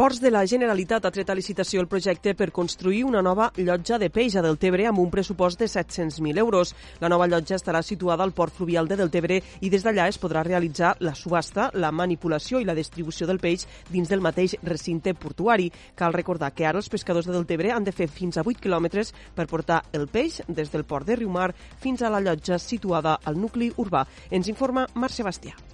Ports 0.00 0.16
de 0.16 0.30
la 0.32 0.46
Generalitat 0.48 1.04
ha 1.04 1.10
tret 1.12 1.28
a 1.28 1.34
licitació 1.36 1.82
el 1.82 1.86
projecte 1.92 2.32
per 2.32 2.46
construir 2.56 3.02
una 3.04 3.20
nova 3.20 3.50
llotja 3.58 3.98
de 4.00 4.08
peix 4.08 4.32
a 4.32 4.40
Deltebre 4.40 4.86
amb 4.88 5.02
un 5.02 5.10
pressupost 5.12 5.60
de 5.60 5.66
700.000 5.68 6.40
euros. 6.40 6.70
La 7.02 7.10
nova 7.12 7.26
llotja 7.28 7.58
estarà 7.58 7.82
situada 7.84 8.24
al 8.24 8.32
port 8.32 8.54
fluvial 8.56 8.88
de 8.88 8.96
Deltebre 8.96 9.36
i 9.60 9.68
des 9.68 9.82
d'allà 9.84 10.06
es 10.08 10.16
podrà 10.16 10.40
realitzar 10.40 10.94
la 11.04 11.12
subhasta, 11.12 11.66
la 11.74 11.90
manipulació 11.92 12.62
i 12.62 12.64
la 12.64 12.78
distribució 12.78 13.28
del 13.28 13.42
peix 13.42 13.66
dins 13.90 14.08
del 14.08 14.24
mateix 14.24 14.54
recinte 14.62 15.12
portuari. 15.12 15.68
Cal 15.94 16.16
recordar 16.16 16.54
que 16.56 16.64
ara 16.64 16.80
els 16.80 16.88
pescadors 16.88 17.28
de 17.28 17.34
Deltebre 17.36 17.74
han 17.76 17.84
de 17.84 17.92
fer 17.92 18.08
fins 18.08 18.38
a 18.38 18.46
8 18.46 18.56
quilòmetres 18.56 19.12
per 19.36 19.50
portar 19.52 19.82
el 19.92 20.08
peix 20.08 20.40
des 20.48 20.72
del 20.72 20.86
port 20.88 21.04
de 21.04 21.18
Riumar 21.20 21.50
fins 21.84 22.00
a 22.00 22.08
la 22.08 22.24
llotja 22.24 22.56
situada 22.56 23.18
al 23.22 23.36
nucli 23.36 23.68
urbà. 23.76 24.06
Ens 24.30 24.48
informa 24.48 24.86
Marc 24.94 25.12
Sebastià. 25.18 25.69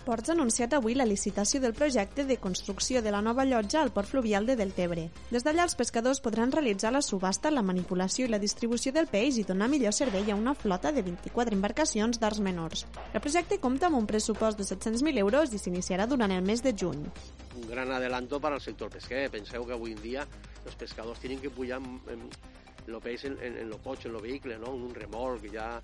Ports 0.00 0.30
ha 0.30 0.32
anunciat 0.32 0.72
avui 0.72 0.94
la 0.96 1.04
licitació 1.04 1.60
del 1.60 1.74
projecte 1.76 2.24
de 2.24 2.38
construcció 2.40 3.02
de 3.04 3.10
la 3.12 3.20
nova 3.20 3.44
llotja 3.44 3.82
al 3.82 3.90
port 3.92 4.08
fluvial 4.08 4.46
de 4.48 4.56
Deltebre. 4.56 5.04
Des 5.28 5.44
d'allà 5.44 5.66
els 5.68 5.76
pescadors 5.76 6.22
podran 6.24 6.52
realitzar 6.54 6.92
la 6.94 7.02
subhasta, 7.04 7.52
la 7.52 7.60
manipulació 7.62 8.24
i 8.24 8.30
la 8.32 8.40
distribució 8.40 8.94
del 8.96 9.10
peix 9.12 9.36
i 9.36 9.44
donar 9.44 9.68
millor 9.68 9.92
servei 9.92 10.32
a 10.32 10.38
una 10.38 10.54
flota 10.56 10.92
de 10.96 11.04
24 11.04 11.54
embarcacions 11.54 12.18
d'arts 12.18 12.40
menors. 12.40 12.86
El 13.12 13.20
projecte 13.20 13.60
compta 13.60 13.90
amb 13.90 14.00
un 14.00 14.08
pressupost 14.08 14.56
de 14.56 14.64
700.000 14.64 15.20
euros 15.20 15.52
i 15.52 15.60
s'iniciarà 15.60 16.08
durant 16.08 16.32
el 16.32 16.48
mes 16.48 16.64
de 16.64 16.72
juny. 16.72 17.04
Un 17.60 17.68
gran 17.68 17.92
adelanto 17.92 18.40
para 18.40 18.56
el 18.56 18.64
sector 18.64 18.88
pesquer. 18.88 19.28
Penseu 19.30 19.66
que 19.68 19.76
avui 19.76 19.92
en 19.92 20.00
dia 20.00 20.24
els 20.64 20.80
pescadors 20.80 21.20
tenen 21.20 21.44
que 21.44 21.52
pujar 21.52 21.82
el 22.08 23.00
peix 23.04 23.24
en, 23.28 23.36
en, 23.44 23.58
en 23.58 23.68
lo 23.68 23.78
coche, 23.84 24.08
en 24.08 24.14
lo 24.14 24.20
vehicle, 24.20 24.56
¿no? 24.58 24.74
en 24.74 24.88
un 24.88 24.94
remolc, 24.94 25.44
ja 25.52 25.76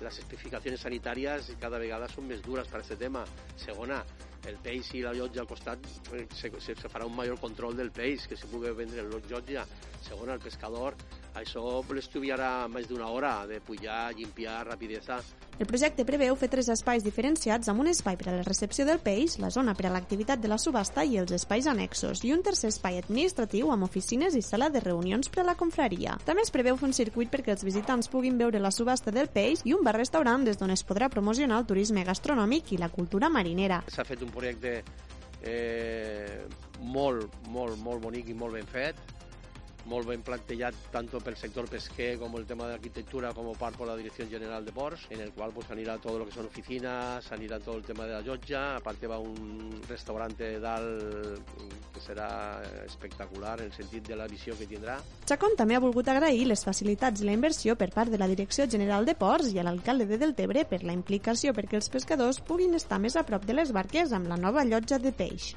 las 0.00 0.18
especificaciones 0.18 0.80
sanitarias 0.80 1.50
cada 1.60 1.78
vegada 1.78 2.08
són 2.12 2.28
més 2.30 2.42
dures 2.44 2.68
per 2.70 2.80
aquest 2.80 3.00
tema. 3.00 3.24
Segona, 3.58 4.02
el 4.48 4.58
peix 4.62 4.92
i 4.94 5.02
la 5.02 5.14
llotja 5.16 5.42
al 5.42 5.50
costat 5.50 5.84
eh, 6.14 6.26
se, 6.34 6.52
se, 6.62 6.76
se 6.78 6.90
farà 6.92 7.06
un 7.08 7.16
major 7.16 7.40
control 7.42 7.76
del 7.76 7.90
peix 7.90 8.28
que 8.30 8.38
se 8.38 8.48
pugui 8.50 8.70
vendre 8.76 9.02
en 9.02 9.10
la 9.10 9.22
llotja. 9.30 9.66
Segona, 10.06 10.38
el 10.38 10.44
pescador 10.44 10.96
això 11.38 11.82
l'estudiarà 11.94 12.68
més 12.70 12.88
d'una 12.88 13.10
hora 13.14 13.34
de 13.46 13.60
pujar, 13.60 14.14
limpiar, 14.14 14.64
rapidesa. 14.66 15.20
El 15.58 15.66
projecte 15.66 16.04
preveu 16.06 16.36
fer 16.38 16.46
tres 16.52 16.68
espais 16.70 17.02
diferenciats 17.02 17.66
amb 17.66 17.82
un 17.82 17.88
espai 17.90 18.14
per 18.14 18.28
a 18.30 18.34
la 18.36 18.44
recepció 18.46 18.84
del 18.86 19.00
peix, 19.02 19.40
la 19.42 19.48
zona 19.50 19.72
per 19.74 19.88
a 19.88 19.90
l'activitat 19.90 20.38
de 20.38 20.46
la 20.46 20.58
subhasta 20.62 21.02
i 21.02 21.16
els 21.18 21.34
espais 21.34 21.66
annexos, 21.66 22.22
i 22.22 22.30
un 22.30 22.44
tercer 22.46 22.70
espai 22.70 23.00
administratiu 23.00 23.72
amb 23.74 23.88
oficines 23.88 24.36
i 24.38 24.42
sala 24.46 24.68
de 24.70 24.84
reunions 24.84 25.26
per 25.34 25.42
a 25.42 25.48
la 25.48 25.56
confraria. 25.58 26.14
També 26.22 26.46
es 26.46 26.54
preveu 26.54 26.78
fer 26.78 26.86
un 26.86 26.94
circuit 26.94 27.34
perquè 27.34 27.56
els 27.56 27.66
visitants 27.66 28.06
puguin 28.06 28.38
veure 28.38 28.62
la 28.62 28.70
subhasta 28.70 29.10
del 29.10 29.32
peix 29.34 29.66
i 29.66 29.74
un 29.74 29.82
bar-restaurant 29.82 30.46
des 30.46 30.62
d'on 30.62 30.70
es 30.70 30.86
podrà 30.86 31.10
promocionar 31.10 31.58
el 31.58 31.66
turisme 31.66 32.06
gastronòmic 32.06 32.70
i 32.76 32.78
la 32.78 32.92
cultura 32.94 33.26
marinera. 33.26 33.82
S'ha 33.90 34.06
fet 34.06 34.22
un 34.22 34.30
projecte 34.30 34.84
eh, 35.42 36.46
molt, 36.86 37.34
molt, 37.50 37.74
molt 37.82 38.06
bonic 38.06 38.30
i 38.30 38.38
molt 38.38 38.54
ben 38.60 38.70
fet, 38.70 39.17
molt 39.88 40.08
ben 40.08 40.22
plantejat 40.24 40.76
tant 40.92 41.08
pel 41.08 41.36
sector 41.40 41.68
pesquer 41.70 42.12
com 42.20 42.36
el 42.36 42.46
tema 42.46 42.68
de 42.68 42.78
com 43.34 43.48
part 43.58 43.76
per 43.78 43.86
la 43.88 43.96
Direcció 43.96 44.26
General 44.28 44.64
de 44.64 44.72
Ports, 44.72 45.06
en 45.10 45.20
el 45.24 45.32
qual 45.32 45.52
pues, 45.52 45.70
anirà 45.70 45.96
tot 45.98 46.18
el 46.18 46.26
que 46.28 46.34
són 46.34 46.46
oficines, 46.46 47.30
anirà 47.32 47.58
tot 47.58 47.76
el 47.76 47.84
tema 47.84 48.06
de 48.06 48.16
la 48.16 48.22
llotja, 48.22 48.76
a 48.76 48.80
part 48.84 49.04
va 49.08 49.18
un 49.18 49.80
restaurant 49.88 50.34
dalt 50.38 51.52
que 51.94 52.02
serà 52.04 52.28
espectacular 52.84 53.58
en 53.58 53.66
el 53.66 53.72
sentit 53.72 54.06
de 54.08 54.16
la 54.16 54.26
visió 54.28 54.56
que 54.58 54.68
tindrà. 54.70 54.98
Chacón 55.26 55.56
també 55.56 55.76
ha 55.76 55.82
volgut 55.82 56.08
agrair 56.08 56.46
les 56.46 56.64
facilitats 56.64 57.22
i 57.22 57.28
la 57.28 57.36
inversió 57.36 57.76
per 57.76 57.90
part 57.94 58.12
de 58.12 58.20
la 58.20 58.28
Direcció 58.28 58.68
General 58.68 59.06
de 59.08 59.16
Ports 59.18 59.52
i 59.54 59.58
a 59.58 59.66
l'alcalde 59.66 60.06
de 60.06 60.18
Deltebre 60.20 60.66
per 60.68 60.82
la 60.84 60.96
implicació 60.96 61.54
perquè 61.56 61.80
els 61.80 61.90
pescadors 61.92 62.42
puguin 62.44 62.74
estar 62.78 63.00
més 63.00 63.16
a 63.16 63.24
prop 63.24 63.46
de 63.48 63.56
les 63.56 63.72
barques 63.72 64.12
amb 64.12 64.28
la 64.28 64.36
nova 64.36 64.66
llotja 64.68 64.98
de 64.98 65.12
peix. 65.12 65.54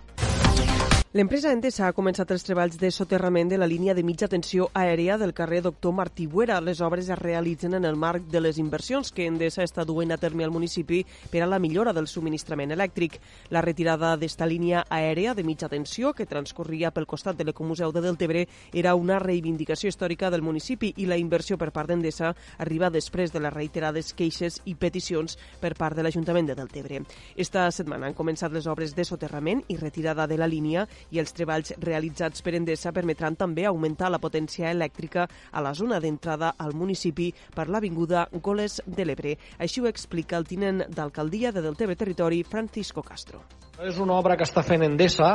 L'empresa 1.11 1.49
Endesa 1.51 1.89
ha 1.89 1.91
començat 1.91 2.29
els 2.31 2.45
treballs 2.47 2.77
de 2.79 2.87
soterrament 2.87 3.49
de 3.51 3.57
la 3.59 3.67
línia 3.67 3.91
de 3.91 4.03
mitja 4.07 4.29
tensió 4.31 4.69
aèria 4.79 5.17
del 5.19 5.33
carrer 5.35 5.57
Doctor 5.65 5.91
Martí 5.91 6.23
Buera. 6.25 6.61
Les 6.63 6.79
obres 6.79 7.09
es 7.11 7.19
realitzen 7.19 7.73
en 7.75 7.83
el 7.83 7.97
marc 7.99 8.29
de 8.31 8.39
les 8.39 8.55
inversions 8.57 9.11
que 9.11 9.25
Endesa 9.27 9.65
està 9.67 9.83
duent 9.83 10.15
a 10.15 10.17
terme 10.17 10.45
al 10.47 10.53
municipi 10.55 11.01
per 11.29 11.41
a 11.43 11.49
la 11.51 11.59
millora 11.59 11.91
del 11.91 12.07
subministrament 12.07 12.71
elèctric. 12.71 13.17
La 13.49 13.59
retirada 13.59 14.13
d'esta 14.15 14.47
línia 14.47 14.85
aèria 14.87 15.33
de 15.35 15.43
mitja 15.43 15.67
tensió 15.67 16.13
que 16.13 16.25
transcorria 16.25 16.93
pel 16.95 17.09
costat 17.11 17.35
de 17.35 17.43
l'Ecomuseu 17.43 17.91
de 17.91 18.05
Deltebre 18.07 18.45
era 18.71 18.95
una 18.95 19.19
reivindicació 19.19 19.91
històrica 19.91 20.31
del 20.31 20.47
municipi 20.47 20.93
i 20.95 21.09
la 21.11 21.19
inversió 21.19 21.59
per 21.59 21.73
part 21.75 21.91
d'Endesa 21.91 22.31
arriba 22.57 22.87
després 22.89 23.35
de 23.35 23.43
les 23.43 23.51
reiterades 23.51 24.13
queixes 24.13 24.61
i 24.63 24.77
peticions 24.79 25.35
per 25.59 25.75
part 25.75 25.99
de 25.99 26.07
l'Ajuntament 26.07 26.47
de 26.47 26.55
Deltebre. 26.55 27.03
Esta 27.35 27.67
setmana 27.67 28.07
han 28.07 28.15
començat 28.15 28.55
les 28.55 28.71
obres 28.71 28.95
de 28.95 29.03
soterrament 29.03 29.67
i 29.67 29.75
retirada 29.75 30.23
de 30.23 30.39
la 30.39 30.47
línia 30.47 30.87
i 31.09 31.19
els 31.19 31.33
treballs 31.33 31.73
realitzats 31.81 32.43
per 32.45 32.55
Endesa 32.57 32.93
permetran 32.93 33.35
també 33.35 33.65
augmentar 33.65 34.11
la 34.11 34.19
potència 34.21 34.71
elèctrica 34.71 35.27
a 35.51 35.63
la 35.65 35.73
zona 35.73 35.99
d'entrada 35.99 36.53
al 36.57 36.75
municipi 36.77 37.31
per 37.55 37.67
l'avinguda 37.69 38.27
Goles 38.41 38.81
de 38.85 39.05
l'Ebre. 39.05 39.37
Així 39.57 39.81
ho 39.81 39.89
explica 39.89 40.37
el 40.37 40.47
tinent 40.47 40.85
d'alcaldia 40.89 41.51
de 41.51 41.65
Deltebre 41.65 41.95
Territori, 41.95 42.43
Francisco 42.43 43.01
Castro. 43.01 43.41
És 43.81 43.97
una 43.97 44.13
obra 44.13 44.35
que 44.37 44.45
està 44.45 44.61
fent 44.61 44.83
Endesa, 44.85 45.31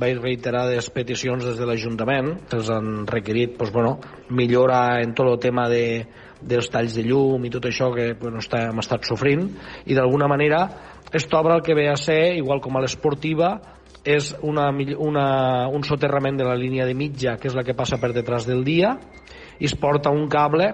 vaig 0.00 0.22
reiterades 0.22 0.88
peticions 0.94 1.44
des 1.44 1.58
de 1.60 1.66
l'Ajuntament, 1.68 2.30
se'ls 2.48 2.70
han 2.72 3.04
requerit 3.10 3.58
doncs, 3.58 3.72
bueno, 3.74 3.98
millora 4.30 5.02
en 5.02 5.12
tot 5.12 5.28
el 5.28 5.36
tema 5.42 5.66
de, 5.68 6.06
dels 6.42 6.70
talls 6.72 6.94
de 6.96 7.04
llum 7.04 7.44
i 7.44 7.50
tot 7.52 7.66
això 7.68 7.90
que 7.94 8.12
bueno, 8.20 8.40
està, 8.40 8.66
hem 8.70 8.80
estat 8.80 9.04
sofrint 9.08 9.46
i 9.86 9.96
d'alguna 9.96 10.28
manera 10.30 10.64
aquesta 11.10 11.40
obra 11.40 11.56
el 11.56 11.62
que 11.62 11.74
ve 11.74 11.88
a 11.90 11.96
ser, 11.96 12.36
igual 12.38 12.60
com 12.62 12.76
a 12.78 12.80
l'esportiva, 12.84 13.56
és 14.06 14.30
una, 14.46 14.68
una, 15.02 15.66
un 15.66 15.82
soterrament 15.82 16.36
de 16.38 16.44
la 16.46 16.54
línia 16.54 16.86
de 16.86 16.94
mitja, 16.94 17.34
que 17.36 17.50
és 17.50 17.56
la 17.56 17.64
que 17.66 17.74
passa 17.74 17.98
per 17.98 18.12
detrás 18.14 18.46
del 18.46 18.62
dia, 18.62 18.92
i 19.58 19.66
es 19.66 19.74
porta 19.74 20.12
un 20.14 20.28
cable, 20.30 20.70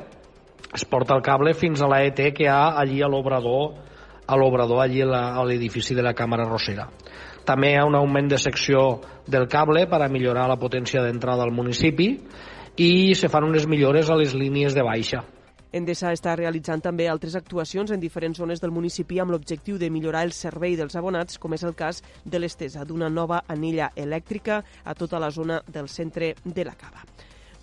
es 0.76 0.84
porta 0.84 1.16
el 1.16 1.22
cable 1.24 1.54
fins 1.56 1.80
a 1.80 1.88
la 1.88 2.02
ET 2.04 2.20
que 2.36 2.44
hi 2.44 2.50
ha 2.52 2.76
allí 2.76 3.00
a 3.00 3.08
l'obrador, 3.08 3.78
a 4.26 4.36
l'obrador 4.36 4.82
allí 4.82 5.00
a 5.00 5.42
l'edifici 5.48 5.96
de 5.96 6.04
la 6.04 6.12
Càmera 6.12 6.44
Rossera. 6.44 6.90
També 7.46 7.72
hi 7.72 7.78
ha 7.80 7.86
un 7.88 7.96
augment 7.96 8.28
de 8.28 8.42
secció 8.42 9.00
del 9.26 9.48
cable 9.48 9.86
per 9.88 10.02
a 10.02 10.10
millorar 10.12 10.50
la 10.50 10.58
potència 10.60 11.00
d'entrada 11.00 11.46
al 11.46 11.54
municipi 11.54 12.10
i 12.76 13.14
se 13.16 13.32
fan 13.32 13.48
unes 13.48 13.64
millores 13.70 14.10
a 14.10 14.20
les 14.20 14.36
línies 14.36 14.76
de 14.76 14.84
baixa. 14.84 15.24
Endesa 15.76 16.08
està 16.16 16.32
realitzant 16.38 16.80
també 16.80 17.04
altres 17.12 17.34
actuacions 17.36 17.90
en 17.92 18.00
diferents 18.00 18.38
zones 18.40 18.62
del 18.62 18.72
municipi 18.72 19.20
amb 19.20 19.34
l'objectiu 19.34 19.76
de 19.76 19.90
millorar 19.92 20.24
el 20.24 20.32
servei 20.32 20.76
dels 20.80 20.96
abonats, 20.96 21.36
com 21.36 21.52
és 21.52 21.66
el 21.68 21.76
cas 21.76 22.00
de 22.24 22.40
l'estesa 22.40 22.86
d'una 22.88 23.10
nova 23.12 23.42
anella 23.52 23.90
elèctrica 23.94 24.62
a 24.84 24.94
tota 24.96 25.20
la 25.20 25.30
zona 25.30 25.60
del 25.68 25.92
centre 25.92 26.34
de 26.44 26.64
la 26.64 26.76
Cava. 26.80 27.04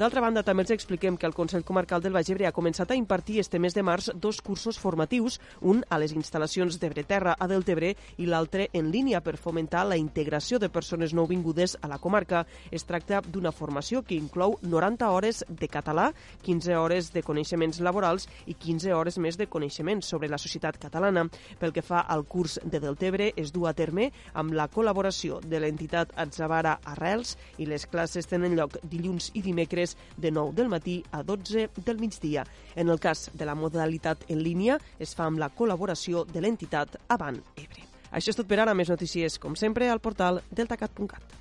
D'altra 0.04 0.20
banda, 0.20 0.42
també 0.44 0.66
els 0.66 0.74
expliquem 0.74 1.16
que 1.16 1.24
el 1.24 1.32
Consell 1.32 1.64
Comarcal 1.64 2.02
del 2.04 2.12
Baix 2.12 2.28
Ebre 2.34 2.44
ha 2.44 2.52
començat 2.52 2.90
a 2.92 2.96
impartir 3.00 3.38
este 3.40 3.56
mes 3.56 3.72
de 3.72 3.80
març 3.88 4.10
dos 4.20 4.42
cursos 4.44 4.76
formatius, 4.76 5.38
un 5.62 5.78
a 5.88 5.96
les 6.02 6.12
instal·lacions 6.12 6.76
d'Ebreterra 6.82 7.38
a 7.40 7.48
Deltebre 7.48 7.94
i 8.20 8.28
l'altre 8.28 8.66
en 8.76 8.90
línia 8.92 9.22
per 9.24 9.38
fomentar 9.40 9.86
la 9.88 9.96
integració 9.96 10.60
de 10.60 10.68
persones 10.68 11.14
nouvingudes 11.16 11.78
a 11.80 11.88
la 11.88 12.00
comarca. 12.04 12.42
Es 12.70 12.84
tracta 12.84 13.22
d'una 13.24 13.54
formació 13.56 14.02
que 14.04 14.18
inclou 14.18 14.58
90 14.60 15.08
hores 15.08 15.40
de 15.48 15.70
català, 15.72 16.10
15 16.44 16.76
hores 16.76 17.14
de 17.16 17.24
coneixements 17.24 17.80
laborals 17.80 18.28
i 18.46 18.58
15 18.60 18.92
hores 18.92 19.22
més 19.24 19.40
de 19.40 19.48
coneixements 19.48 20.12
sobre 20.12 20.28
la 20.28 20.42
societat 20.42 20.82
catalana. 20.84 21.30
Pel 21.64 21.72
que 21.72 21.86
fa 21.94 22.02
al 22.02 22.26
curs 22.28 22.58
de 22.66 22.84
Deltebre, 22.84 23.32
es 23.38 23.56
du 23.56 23.64
a 23.72 23.74
terme 23.74 24.12
amb 24.34 24.52
la 24.52 24.68
col·laboració 24.68 25.40
de 25.40 25.64
l'entitat 25.64 26.12
Atzavara 26.20 26.82
Arrels 26.84 27.38
i 27.56 27.72
les 27.72 27.88
classes 27.88 28.28
tenen 28.28 28.60
lloc 28.60 28.82
dilluns 28.84 29.32
i 29.40 29.48
dimecres 29.48 29.93
de 30.18 30.32
9 30.32 30.56
del 30.58 30.70
matí 30.70 31.04
a 31.12 31.24
12 31.24 31.70
del 31.86 32.00
migdia. 32.00 32.46
En 32.76 32.90
el 32.90 33.00
cas 33.00 33.30
de 33.34 33.46
la 33.46 33.56
modalitat 33.56 34.26
en 34.30 34.44
línia, 34.44 34.80
es 35.00 35.16
fa 35.16 35.28
amb 35.30 35.42
la 35.42 35.52
col·laboració 35.54 36.26
de 36.26 36.42
l'entitat 36.42 36.98
Avant 37.08 37.40
Ebre. 37.56 37.88
Això 38.14 38.30
és 38.30 38.38
tot 38.38 38.48
per 38.50 38.60
ara. 38.62 38.76
Més 38.78 38.92
notícies, 38.94 39.40
com 39.42 39.56
sempre, 39.58 39.90
al 39.90 40.02
portal 40.02 40.42
deltacat.cat. 40.52 41.40